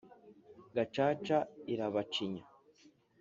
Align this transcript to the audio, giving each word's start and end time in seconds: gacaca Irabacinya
gacaca 0.75 1.37
Irabacinya 1.73 2.43